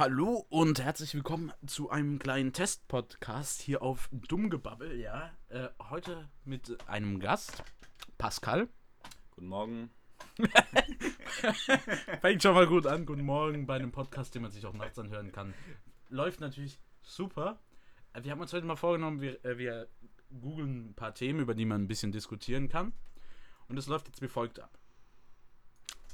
[0.00, 5.30] Hallo und herzlich willkommen zu einem kleinen Test-Podcast hier auf Dummgebabbel, ja.
[5.50, 7.62] Äh, heute mit einem Gast,
[8.16, 8.70] Pascal.
[9.32, 9.90] Guten Morgen.
[12.22, 13.04] Fängt schon mal gut an.
[13.04, 15.52] Guten Morgen bei einem Podcast, den man sich auch nachts anhören kann.
[16.08, 17.60] Läuft natürlich super.
[18.14, 19.86] Äh, Wir haben uns heute mal vorgenommen, wir, äh, wir
[20.40, 22.94] googeln ein paar Themen, über die man ein bisschen diskutieren kann.
[23.68, 24.78] Und es läuft jetzt wie folgt ab.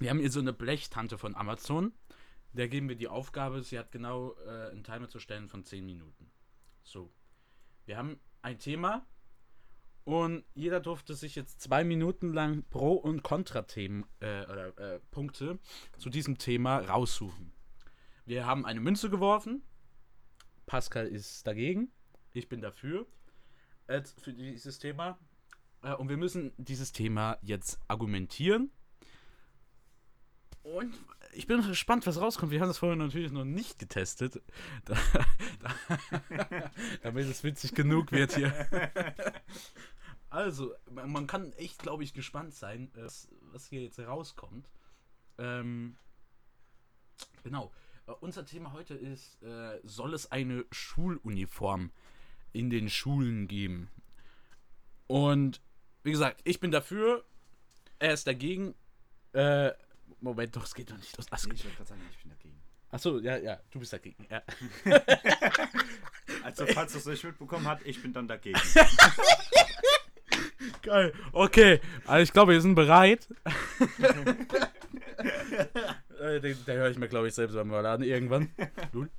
[0.01, 1.93] Wir haben hier so eine Blechtante von Amazon.
[2.57, 5.85] Der geben wir die Aufgabe, sie hat genau äh, einen Timer zu stellen von 10
[5.85, 6.31] Minuten.
[6.83, 7.13] So.
[7.85, 9.07] Wir haben ein Thema
[10.05, 15.59] und jeder durfte sich jetzt zwei Minuten lang Pro- und Kontra-Themen äh, oder äh, Punkte
[15.99, 17.53] zu diesem Thema raussuchen.
[18.25, 19.63] Wir haben eine Münze geworfen.
[20.65, 21.93] Pascal ist dagegen.
[22.33, 23.07] Ich bin dafür.
[23.87, 25.19] Äh, für dieses Thema.
[25.83, 28.71] Äh, und wir müssen dieses Thema jetzt argumentieren.
[30.63, 30.95] Und
[31.37, 32.51] ich bin gespannt, was rauskommt.
[32.51, 34.43] Wir haben das vorher natürlich noch nicht getestet.
[34.87, 34.97] Da,
[35.61, 36.71] da,
[37.03, 38.53] damit es witzig genug wird hier.
[40.31, 44.69] Also, man kann echt, glaube ich, gespannt sein, äh, was, was hier jetzt rauskommt.
[45.39, 45.97] Ähm,
[47.45, 47.73] genau.
[48.07, 51.91] Äh, unser Thema heute ist, äh, soll es eine Schuluniform
[52.53, 53.91] in den Schulen geben?
[55.07, 55.61] Und
[56.03, 57.25] wie gesagt, ich bin dafür,
[57.99, 58.75] er ist dagegen.
[59.33, 59.73] Äh,
[60.21, 61.17] Moment, doch, es geht doch nicht.
[61.19, 62.61] Das, Ich wollte gerade sagen, ich bin dagegen.
[62.91, 64.27] achso, ja, ja, du bist dagegen.
[64.31, 64.43] Ja.
[66.43, 68.61] Also, falls das nicht mitbekommen hat, ich bin dann dagegen.
[70.83, 71.13] Geil.
[71.33, 73.29] Okay, also ich glaube, wir sind bereit.
[76.21, 78.51] äh, den, den höre ich mir, glaube ich, selbst beim Laden irgendwann.
[78.93, 79.11] Lul.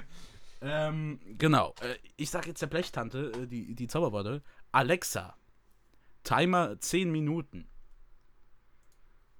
[0.62, 1.75] ähm, genau.
[1.81, 4.42] Äh, ich sage jetzt der Blechtante, äh, die, die Zauberworte.
[4.72, 5.36] Alexa.
[6.23, 7.68] Timer 10 Minuten.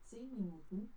[0.06, 0.94] 10 Minuten.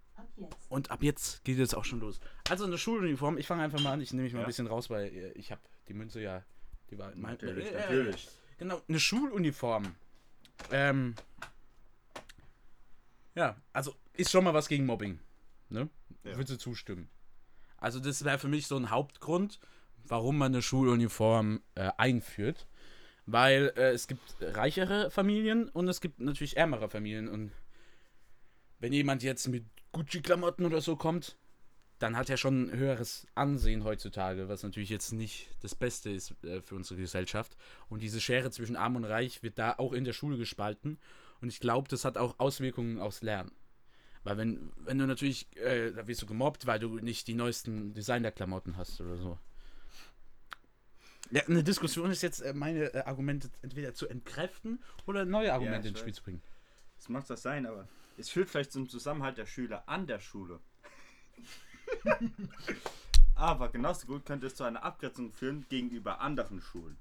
[0.70, 2.20] Und ab jetzt geht es auch schon los.
[2.48, 3.36] Also eine Schuluniform.
[3.36, 4.00] Ich fange einfach mal an.
[4.00, 4.46] Ich nehme mich mal ein Ja.
[4.46, 6.44] bisschen raus, weil äh, ich habe die Münze ja.
[6.90, 8.28] Die war mein, Natürlich, äh, natürlich.
[8.58, 9.94] Genau, eine Schuluniform.
[10.70, 11.14] Ähm.
[13.34, 15.18] Ja, also ist schon mal was gegen Mobbing.
[15.68, 15.88] Ne?
[16.24, 16.36] Ja.
[16.36, 17.08] Würdest du zustimmen?
[17.78, 19.58] Also, das wäre für mich so ein Hauptgrund,
[20.04, 22.66] warum man eine Schuluniform äh, einführt.
[23.26, 27.28] Weil äh, es gibt reichere Familien und es gibt natürlich ärmere Familien.
[27.28, 27.52] Und
[28.80, 31.36] wenn jemand jetzt mit Gucci-Klamotten oder so kommt,
[31.98, 36.34] dann hat er schon ein höheres Ansehen heutzutage, was natürlich jetzt nicht das Beste ist
[36.44, 37.56] äh, für unsere Gesellschaft.
[37.88, 40.98] Und diese Schere zwischen Arm und Reich wird da auch in der Schule gespalten.
[41.42, 43.52] Und ich glaube, das hat auch Auswirkungen aufs Lernen.
[44.24, 47.92] Weil wenn, wenn du natürlich, äh, da wirst du gemobbt, weil du nicht die neuesten
[47.92, 49.38] Designer-Klamotten hast oder so.
[51.30, 55.88] Ja, eine Diskussion ist jetzt, äh, meine äh, Argumente entweder zu entkräften oder neue Argumente
[55.88, 56.42] ich ins Spiel zu bringen.
[56.96, 57.88] Das mag das sein, aber
[58.20, 60.60] es führt vielleicht zum Zusammenhalt der Schüler an der Schule.
[63.34, 66.98] aber genauso gut könnte es zu einer Abgrenzung führen gegenüber anderen Schulen.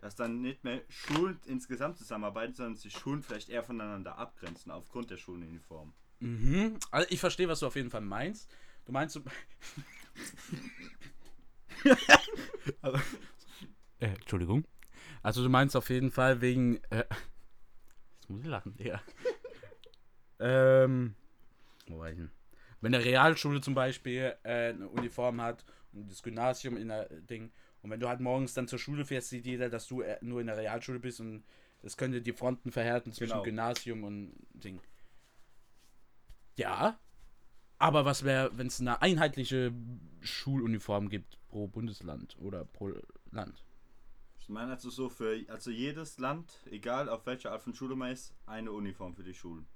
[0.00, 5.10] Dass dann nicht mehr Schulen insgesamt zusammenarbeiten, sondern sich Schulen vielleicht eher voneinander abgrenzen aufgrund
[5.10, 5.94] der Schuluniform.
[6.20, 6.78] Mhm.
[6.90, 8.54] Also ich verstehe, was du auf jeden Fall meinst.
[8.84, 9.16] Du meinst.
[9.16, 9.22] Du
[12.82, 12.98] also,
[13.98, 14.66] äh, Entschuldigung.
[15.22, 16.76] Also du meinst auf jeden Fall wegen.
[16.90, 17.04] Äh,
[18.20, 19.00] jetzt muss ich lachen, ja.
[20.40, 21.14] Ähm.
[21.86, 22.30] Wo war ich denn?
[22.80, 27.50] Wenn eine Realschule zum Beispiel äh, eine Uniform hat und das Gymnasium in der Ding.
[27.82, 30.40] Und wenn du halt morgens dann zur Schule fährst, sieht jeder, dass du äh, nur
[30.40, 31.44] in der Realschule bist und
[31.82, 33.42] es könnte die Fronten verhärten zwischen Genau.
[33.42, 34.80] Gymnasium und Ding.
[36.56, 36.98] Ja.
[37.78, 39.72] Aber was wäre, wenn es eine einheitliche
[40.20, 42.92] Schuluniform gibt pro Bundesland oder pro
[43.30, 43.64] Land?
[44.38, 48.12] Ich meine also so für also jedes Land, egal auf welcher Art von Schule man
[48.12, 49.66] ist, eine Uniform für die Schulen.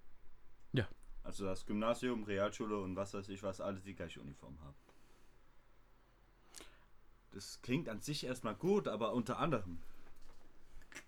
[0.72, 0.88] Ja.
[1.22, 4.76] Also das Gymnasium, Realschule und was weiß ich was, alle die gleiche Uniform haben.
[7.32, 9.78] Das klingt an sich erstmal gut, aber unter anderem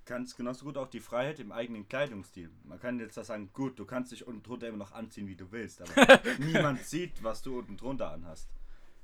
[0.05, 2.51] kann es genauso gut auch die Freiheit im eigenen Kleidungsstil.
[2.65, 5.37] Man kann jetzt da sagen, gut, du kannst dich unten drunter immer noch anziehen, wie
[5.37, 8.51] du willst, aber niemand sieht, was du unten drunter anhast.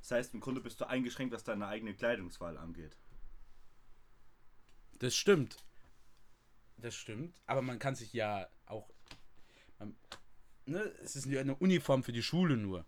[0.00, 2.96] Das heißt, im Grunde bist du eingeschränkt, was deine eigene Kleidungswahl angeht.
[4.98, 5.56] Das stimmt.
[6.76, 7.34] Das stimmt.
[7.46, 8.88] Aber man kann sich ja auch.
[9.78, 9.96] Man,
[10.66, 12.84] ne, es ist ja eine Uniform für die Schule nur.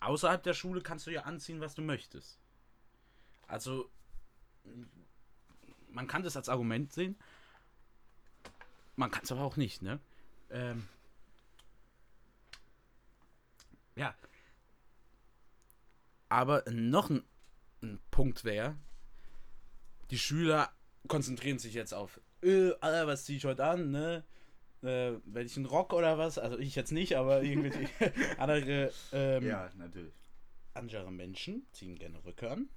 [0.00, 2.38] Außerhalb der Schule kannst du ja anziehen, was du möchtest.
[3.46, 3.90] Also.
[5.88, 7.16] Man kann das als Argument sehen.
[8.96, 10.00] Man kann es aber auch nicht, ne?
[10.50, 10.88] Ähm,
[13.94, 14.14] ja.
[16.28, 17.24] Aber noch ein,
[17.82, 18.76] ein Punkt wäre,
[20.10, 20.72] die Schüler
[21.08, 24.24] konzentrieren sich jetzt auf, äh, was zieh ich heute an, ne?
[24.82, 26.38] Äh, welchen Rock oder was?
[26.38, 27.88] Also ich jetzt nicht, aber irgendwelche
[28.38, 30.14] andere, ähm, Ja, natürlich.
[30.74, 32.68] andere Menschen ziehen gerne Röcke an.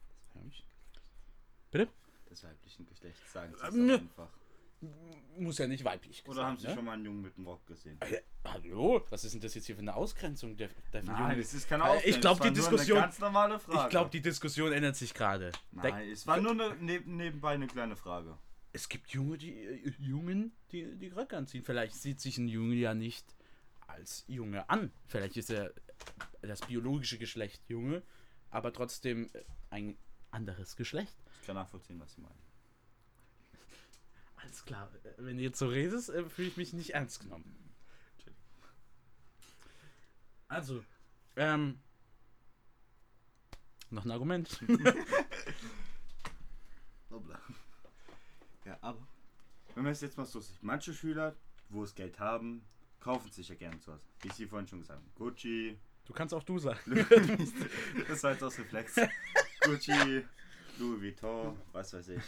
[1.72, 1.88] Bitte?
[2.30, 3.94] Des weiblichen Geschlechts, sagen sie Äh, es nö.
[3.98, 4.30] doch einfach.
[5.38, 6.74] Muss ja nicht weiblich Oder haben gesagt, sie ne?
[6.76, 7.98] schon mal einen Jungen mit einem Rock gesehen?
[8.02, 11.40] Äh, Hallo, was ist denn das jetzt hier für eine Ausgrenzung der, der Nein, Jungen?
[11.42, 13.84] es ist keine Äh, Aufklärung, ich glaub, es war die Diskussion- Eine ganz normale Frage.
[13.84, 15.52] Ich glaube, die Diskussion ändert sich gerade.
[15.74, 18.38] Nein, es war nur eine, neben, nebenbei eine kleine Frage.
[18.72, 21.64] Es gibt Junge, die, äh, Jungen, die die Röcke anziehen.
[21.64, 23.26] Vielleicht sieht sich ein Junge ja nicht
[23.88, 24.92] als Junge an.
[25.08, 25.74] Vielleicht ist er
[26.42, 28.04] das biologische Geschlecht Junge,
[28.52, 29.98] aber trotzdem äh, ein
[30.32, 31.16] anderes Geschlecht.
[31.42, 32.38] Ich kann nachvollziehen, was sie meinen.
[34.36, 34.92] Alles klar.
[35.04, 37.56] Äh, Wenn du jetzt so redest, äh, fühle ich mich nicht ernst genommen.
[40.48, 40.84] Also,
[41.36, 41.80] ähm.
[43.92, 44.48] Noch ein Argument.
[47.10, 47.40] Hoppla.
[48.66, 49.08] Ja, aber
[49.76, 51.36] wenn man es jetzt mal so sieht, manche Schüler,
[51.70, 52.64] wo es Geld haben,
[53.00, 54.02] kaufen sich ja gerne sowas.
[54.22, 55.12] Wie Sie vorhin schon gesagt haben.
[55.16, 55.78] Gucci,
[56.10, 56.80] Du kannst auch du sagen.
[58.08, 58.96] das war jetzt aus Reflex.
[59.62, 60.26] Gucci,
[60.80, 62.24] Louis Vuitton, was weiß ich,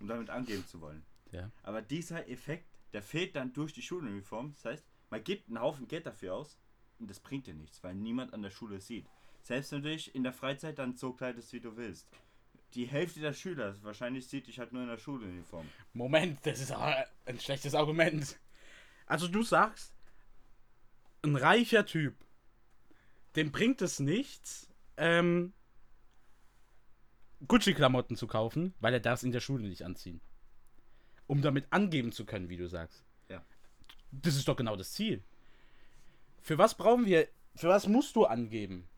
[0.00, 1.04] um damit angeben zu wollen.
[1.30, 1.48] Ja.
[1.62, 4.52] Aber dieser Effekt, der fehlt dann durch die Schuluniform.
[4.54, 6.58] Das heißt, man gibt einen Haufen Geld dafür aus
[6.98, 9.06] und das bringt dir nichts, weil niemand an der Schule sieht.
[9.42, 12.08] Selbst wenn du dich in der Freizeit dann so kleidest, wie du willst.
[12.74, 15.66] Die Hälfte der Schüler wahrscheinlich sieht dich halt nur in der Schuluniform.
[15.92, 18.38] Moment, das ist aber ein schlechtes Argument.
[19.06, 19.92] Also du sagst,
[21.22, 22.14] ein reicher Typ,
[23.36, 25.52] dem bringt es nichts, ähm,
[27.48, 30.20] Gucci-Klamotten zu kaufen, weil er darf es in der Schule nicht anziehen.
[31.26, 33.04] Um damit angeben zu können, wie du sagst.
[33.28, 33.44] Ja.
[34.12, 35.22] Das ist doch genau das Ziel.
[36.42, 38.88] Für was brauchen wir, für was musst du angeben?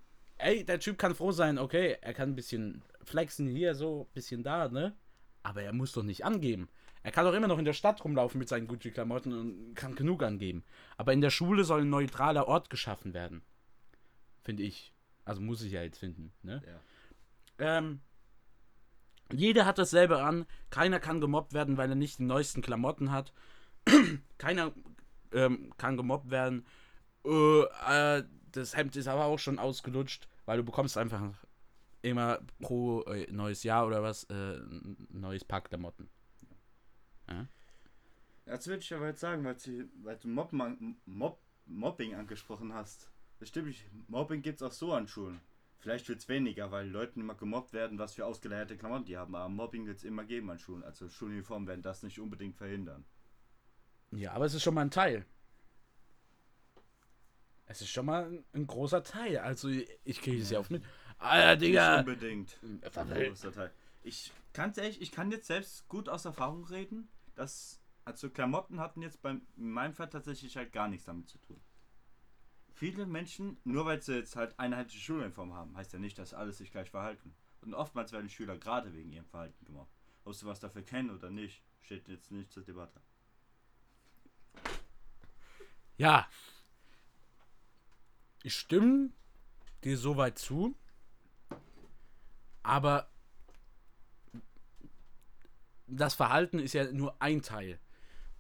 [0.43, 4.15] Ey, der Typ kann froh sein, okay, er kann ein bisschen flexen hier, so, ein
[4.15, 4.97] bisschen da, ne?
[5.43, 6.69] Aber er muss doch nicht angeben.
[7.05, 10.23] Er kann doch immer noch in der Stadt rumlaufen mit seinen Gucci-Klamotten und kann genug
[10.23, 10.65] angeben.
[10.97, 13.43] Aber in der Schule soll ein neutraler Ort geschaffen werden.
[14.43, 14.93] Finde ich.
[15.25, 16.62] Also muss ich ja jetzt finden, ne?
[16.67, 17.79] Ja.
[17.79, 18.00] Ähm,
[19.33, 20.47] jeder hat dasselbe an.
[20.71, 23.33] Keiner kann gemobbt werden, weil er nicht die neuesten Klamotten hat.
[24.39, 24.73] Keiner
[25.33, 26.67] ähm, kann gemobbt werden.
[27.25, 31.23] Äh, äh, das Hemd ist aber auch schon ausgelutscht, weil du bekommst einfach
[32.03, 36.09] immer pro äh, neues Jahr oder was äh, ein neues Paar Klamotten.
[38.44, 43.11] Das würde ich aber jetzt sagen, weil, sie, weil du an- Mob, Mobbing angesprochen hast.
[43.39, 43.87] Das stimmt nicht.
[44.09, 45.41] Mobbing gibt es auch so an Schulen.
[45.79, 49.35] Vielleicht wird es weniger, weil Leuten immer gemobbt werden, was für ausgeleierte Klamotten die haben.
[49.35, 50.85] Aber Mobbing wird es immer geben an Schulen.
[50.85, 53.05] Also Schuluniformen werden das nicht unbedingt verhindern.
[54.11, 55.25] Ja, aber es ist schon mal ein Teil.
[57.73, 59.39] Es ist schon mal ein, ein großer Teil.
[59.39, 60.85] Also ich kriege es ja oft mit.
[61.19, 62.01] Alter, Nicht Digga.
[62.01, 62.59] unbedingt.
[62.83, 63.73] Äh, Großer Teil.
[64.03, 69.01] Ich kann ehrlich, ich kann jetzt selbst gut aus Erfahrung reden, dass also Klamotten hatten
[69.01, 71.61] jetzt beim, in meinem Fall tatsächlich halt gar nichts damit zu tun.
[72.75, 76.53] Viele Menschen, nur weil sie jetzt halt einheitliche Schuluniform haben, heißt ja nicht, dass alle
[76.53, 77.35] sich gleich verhalten.
[77.63, 79.95] Und oftmals werden Schüler gerade wegen ihrem Verhalten gemobbt.
[80.25, 83.01] Ob sie was dafür kennen oder nicht, steht jetzt nicht zur Debatte.
[85.97, 86.29] Ja.
[88.43, 89.11] Ich stimme
[89.85, 90.75] dir soweit zu.
[92.62, 93.09] Aber
[95.87, 97.79] das Verhalten ist ja nur ein Teil.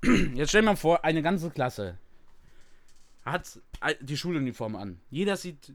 [0.34, 1.98] Jetzt stell mal vor, eine ganze Klasse
[3.24, 3.60] hat
[4.00, 5.00] die Schuluniform an.
[5.10, 5.74] Jeder sieht.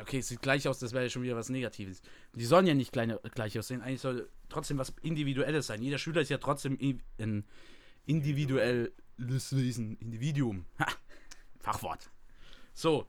[0.00, 2.02] Okay, sieht gleich aus, das wäre ja schon wieder was Negatives.
[2.34, 3.80] Die sollen ja nicht kleine, gleich aussehen.
[3.80, 5.82] Eigentlich soll trotzdem was Individuelles sein.
[5.82, 6.76] Jeder Schüler ist ja trotzdem
[7.18, 7.44] ein
[8.04, 9.96] individuelles Wesen.
[9.98, 10.66] Individuum.
[10.78, 10.86] Ha,
[11.60, 12.10] Fachwort.
[12.78, 13.08] So,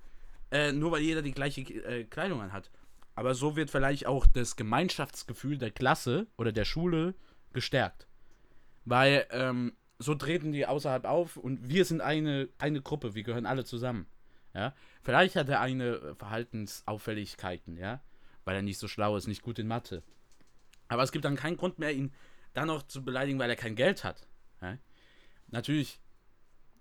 [0.50, 2.72] äh, nur weil jeder die gleiche äh, Kleidung anhat.
[3.14, 7.14] Aber so wird vielleicht auch das Gemeinschaftsgefühl der Klasse oder der Schule
[7.54, 8.08] gestärkt.
[8.86, 13.46] Weil ähm, so treten die außerhalb auf und wir sind eine, eine Gruppe, wir gehören
[13.46, 14.08] alle zusammen.
[14.56, 14.74] Ja?
[15.04, 18.02] Vielleicht hat er eine Verhaltensauffälligkeiten, ja,
[18.46, 20.02] weil er nicht so schlau ist, nicht gut in Mathe.
[20.88, 22.12] Aber es gibt dann keinen Grund mehr, ihn
[22.54, 24.26] dann noch zu beleidigen, weil er kein Geld hat.
[24.64, 24.80] Ja?
[25.50, 26.00] Natürlich,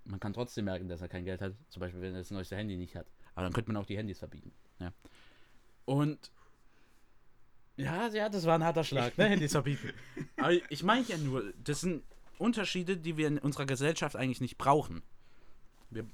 [0.09, 2.55] man kann trotzdem merken, dass er kein Geld hat, zum Beispiel, wenn er das neueste
[2.55, 3.05] Handy nicht hat.
[3.35, 4.51] Aber dann könnte man auch die Handys verbieten.
[4.79, 4.91] Ja?
[5.85, 6.31] Und
[7.77, 9.27] ja, ja, das war ein harter Schlag, ne?
[9.27, 9.93] Handys verbieten.
[10.37, 12.03] Aber ich meine ja nur, das sind
[12.37, 15.01] Unterschiede, die wir in unserer Gesellschaft eigentlich nicht brauchen.
[15.89, 16.05] Wir,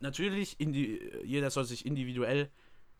[0.00, 2.50] natürlich, jeder soll sich individuell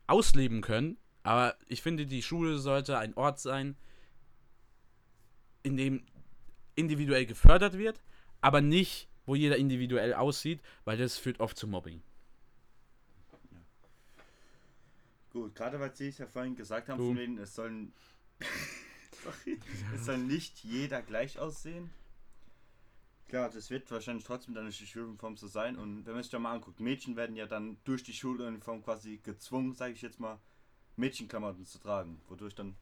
[0.07, 3.75] ausleben können, aber ich finde, die Schule sollte ein Ort sein,
[5.63, 6.03] in dem
[6.75, 8.01] individuell gefördert wird,
[8.41, 12.01] aber nicht, wo jeder individuell aussieht, weil das führt oft zu Mobbing.
[15.31, 17.93] Gut, gerade weil Sie es ja vorhin gesagt haben, von wegen, es sollen.
[19.23, 19.57] Sorry,
[19.95, 21.89] es soll nicht jeder gleich aussehen.
[23.29, 25.77] Klar, das wird wahrscheinlich trotzdem dann durch die Schuluniform so sein.
[25.77, 29.21] Und wenn man sich da mal anguckt, Mädchen werden ja dann durch die Schuluniform quasi
[29.23, 30.39] gezwungen, sage ich jetzt mal,
[30.97, 32.19] Mädchenklamotten zu tragen.
[32.27, 32.75] Wodurch dann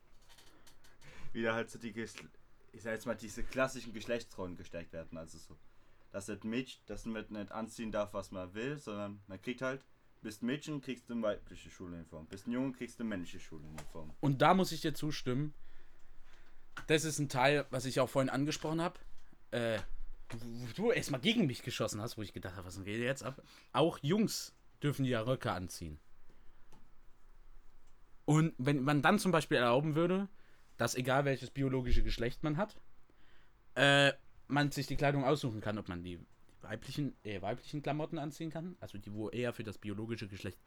[1.31, 5.15] wieder halt so die, ich sag jetzt mal, diese klassischen Geschlechtsrollen gesteckt werden.
[5.15, 5.55] Also so,
[6.11, 9.83] dass das Mädchen, das man nicht anziehen darf, was man will, sondern man kriegt halt,
[10.21, 12.27] bist Mädchen, kriegst du eine weibliche Schuluniform.
[12.27, 14.13] Bist ein Junge, kriegst du eine männliche Schuluniform.
[14.19, 15.53] Und da muss ich dir zustimmen.
[16.87, 18.99] Das ist ein Teil, was ich auch vorhin angesprochen habe.
[19.51, 19.79] Äh,
[20.31, 23.41] wo du erstmal gegen mich geschossen hast, wo ich gedacht habe, was geht jetzt ab?
[23.71, 25.99] Auch Jungs dürfen ja Röcke anziehen.
[28.25, 30.27] Und wenn man dann zum Beispiel erlauben würde,
[30.77, 32.75] dass egal welches biologische Geschlecht man hat,
[33.73, 34.13] äh,
[34.49, 36.19] man sich die Kleidung aussuchen kann, ob man die
[36.61, 40.57] weiblichen, äh, weiblichen Klamotten anziehen kann, also die, wo eher für das biologische Geschlecht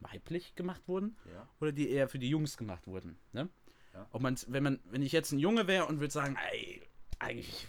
[0.00, 1.48] weiblich gemacht wurden, Ja.
[1.60, 3.16] oder die eher für die Jungs gemacht wurden.
[3.32, 3.48] Ne?
[3.92, 4.06] Ja.
[4.12, 6.82] Ob man, wenn man, wenn ich jetzt ein Junge wäre und würde sagen, ey,
[7.18, 7.66] eigentlich,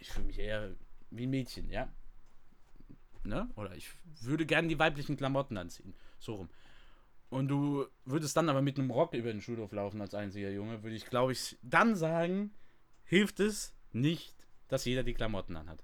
[0.00, 0.74] ich fühle mich eher
[1.10, 1.88] wie ein Mädchen, ja.
[3.24, 3.48] Ne?
[3.56, 3.90] Oder ich
[4.22, 5.94] würde gerne die weiblichen Klamotten anziehen.
[6.18, 6.48] So rum.
[7.30, 10.82] Und du würdest dann aber mit einem Rock über den Schulhof laufen als einziger Junge,
[10.82, 12.52] würde ich, glaube ich, dann sagen,
[13.04, 14.34] hilft es nicht,
[14.68, 15.82] dass jeder die Klamotten anhat.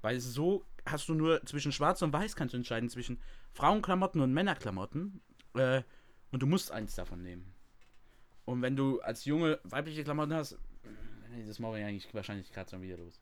[0.00, 3.20] Weil so hast du nur zwischen Schwarz und Weiß kannst du entscheiden, zwischen
[3.52, 5.20] Frauenklamotten und Männerklamotten.
[5.54, 5.82] Äh,
[6.30, 7.54] und du musst eins davon nehmen.
[8.44, 10.58] Und wenn du als Junge weibliche Klamotten hast,
[11.30, 13.20] nee, das mache ich eigentlich wahrscheinlich gerade schon wieder los.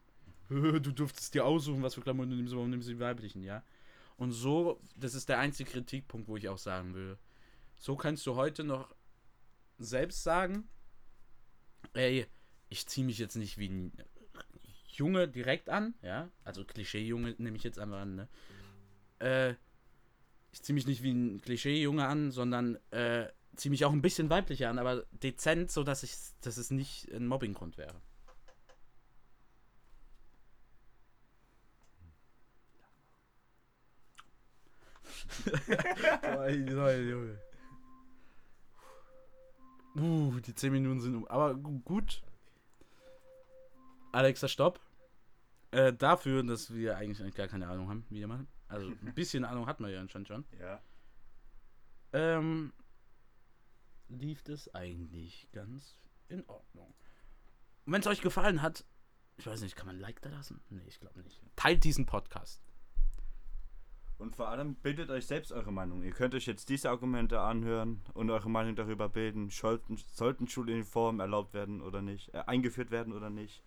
[0.49, 3.63] Du durftest dir aussuchen, was für Klamotten du nimmst, warum nimmst du die weiblichen, ja?
[4.17, 7.17] Und so, das ist der einzige Kritikpunkt, wo ich auch sagen will.
[7.79, 8.95] So kannst du heute noch
[9.79, 10.69] selbst sagen,
[11.95, 12.27] ey,
[12.69, 13.93] ich ziehe mich jetzt nicht wie ein
[14.93, 16.29] Junge direkt an, ja?
[16.45, 18.29] Also Klischee-Junge nehme ich jetzt einfach an, ne?
[19.21, 19.55] Äh,
[20.53, 24.31] ich ziehe mich nicht wie ein Klischee-Junge an, sondern äh, ziehe mich auch ein bisschen
[24.31, 27.95] weiblicher an, aber dezent, so dass ich, dass es nicht ein Mobbinggrund wäre.
[39.97, 41.27] uh, die 10 Minuten sind um.
[41.29, 42.23] Aber gu- gut.
[44.13, 44.81] Alexa, stopp.
[45.71, 48.47] Äh, dafür, dass wir eigentlich gar keine Ahnung haben, wie machen.
[48.69, 50.45] Also ein bisschen Ahnung hat man ja anscheinend schon.
[50.61, 50.81] Ja.
[52.13, 52.73] Ähm,
[54.09, 55.97] lief das eigentlich ganz
[56.29, 56.95] in Ordnung.
[57.87, 58.85] Und wenn es euch gefallen hat,
[59.39, 60.61] ich weiß nicht, kann man ein Like da lassen?
[60.69, 61.41] Nee, ich glaube nicht.
[61.57, 62.63] Teilt diesen Podcast.
[64.19, 66.03] Und vor allem bildet euch selbst eure Meinung.
[66.03, 69.51] Ihr könnt euch jetzt diese Argumente anhören und eure Meinung darüber bilden.
[69.51, 73.65] Sollten, sollten Schuluniformen erlaubt werden oder nicht, äh, eingeführt werden oder nicht.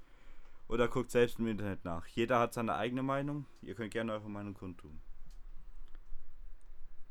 [0.67, 2.07] Oder guckt selbst im Internet nach.
[2.07, 3.45] Jeder hat seine eigene Meinung.
[3.61, 4.99] Ihr könnt gerne eure Meinung kundtun.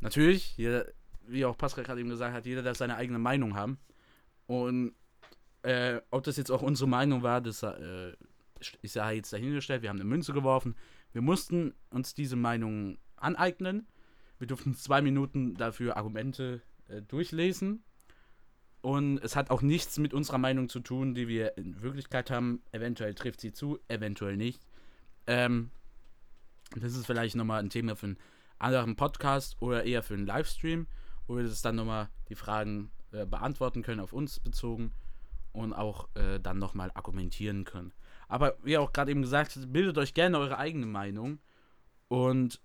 [0.00, 0.87] Natürlich, jeder,
[1.26, 3.78] wie auch Pascal gerade eben gesagt hat, jeder darf seine eigene Meinung haben.
[4.46, 4.94] Und
[5.62, 8.12] äh, ob das jetzt auch unsere Meinung war, das äh,
[8.82, 9.82] ist ja jetzt dahingestellt.
[9.82, 10.75] Wir haben eine Münze geworfen.
[11.12, 13.87] Wir mussten uns diese Meinung aneignen.
[14.38, 17.84] Wir durften zwei Minuten dafür Argumente äh, durchlesen.
[18.84, 22.60] Und es hat auch nichts mit unserer Meinung zu tun, die wir in Wirklichkeit haben.
[22.70, 24.60] Eventuell trifft sie zu, eventuell nicht.
[25.26, 25.70] Ähm,
[26.76, 28.18] das ist vielleicht nochmal ein Thema für einen
[28.58, 30.86] anderen Podcast oder eher für einen Livestream,
[31.26, 34.92] wo wir das dann nochmal die Fragen äh, beantworten können, auf uns bezogen
[35.52, 37.94] und auch äh, dann nochmal argumentieren können.
[38.28, 41.38] Aber wie auch gerade eben gesagt, bildet euch gerne eure eigene Meinung
[42.08, 42.60] und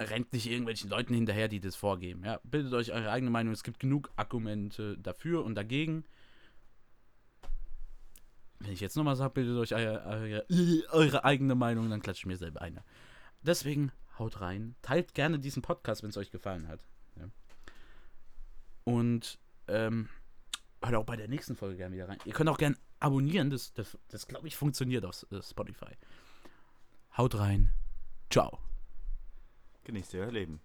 [0.00, 2.24] rennt nicht irgendwelchen Leuten hinterher, die das vorgeben.
[2.24, 2.40] Ja?
[2.42, 3.52] Bildet euch eure eigene Meinung.
[3.52, 6.04] Es gibt genug Argumente dafür und dagegen.
[8.58, 10.46] Wenn ich jetzt nochmal sage, bildet euch eure, eure,
[10.90, 12.84] eure eigene Meinung, dann klatsche ich mir selber eine.
[13.42, 14.74] Deswegen haut rein.
[14.82, 16.86] Teilt gerne diesen Podcast, wenn es euch gefallen hat.
[17.16, 17.28] Ja.
[18.84, 19.38] Und
[19.68, 20.08] ähm,
[20.82, 22.18] hört auch bei der nächsten Folge gerne wieder rein.
[22.24, 23.50] Ihr könnt auch gerne abonnieren.
[23.50, 25.96] Das, das, das glaube ich, funktioniert auf äh, Spotify.
[27.16, 27.70] Haut rein.
[28.30, 28.60] Ciao.
[29.84, 30.60] Genießt ihr euer Leben.